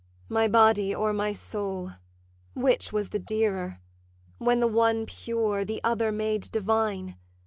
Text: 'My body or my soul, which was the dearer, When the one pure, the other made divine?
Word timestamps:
'My 0.29 0.47
body 0.47 0.95
or 0.95 1.13
my 1.13 1.31
soul, 1.31 1.91
which 2.55 2.91
was 2.91 3.09
the 3.09 3.19
dearer, 3.19 3.81
When 4.39 4.59
the 4.59 4.67
one 4.67 5.05
pure, 5.05 5.63
the 5.63 5.79
other 5.83 6.11
made 6.11 6.51
divine? 6.51 7.17